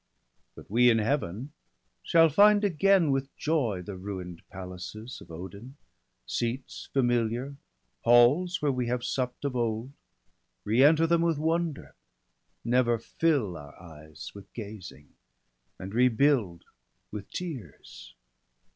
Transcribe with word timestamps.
But 0.55 0.67
we 0.67 0.89
in 0.89 0.97
Heaven 0.97 1.51
shall 2.01 2.27
find 2.27 2.63
again 2.63 3.11
with 3.11 3.37
joy 3.37 3.83
The 3.83 3.95
ruin'd 3.95 4.41
palaces 4.49 5.21
of 5.21 5.29
Odin, 5.29 5.75
seats 6.25 6.89
Familiar, 6.91 7.55
halls 7.99 8.63
where 8.63 8.71
we 8.71 8.87
have 8.87 9.03
supp'd 9.03 9.45
of 9.45 9.55
old; 9.55 9.91
Re 10.63 10.83
enter 10.83 11.05
them 11.05 11.21
with 11.21 11.37
wonder, 11.37 11.93
never 12.65 12.97
fill 12.97 13.55
Our 13.55 13.79
eyes 13.79 14.31
with 14.33 14.51
gazing, 14.53 15.09
and 15.77 15.93
rebuild 15.93 16.63
with 17.11 17.29
tears. 17.29 18.15